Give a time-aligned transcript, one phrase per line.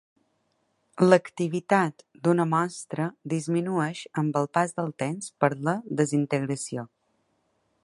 [1.05, 3.05] L'activitat d'una mostra
[3.35, 6.89] disminueix amb el pas del temps per la desintegració.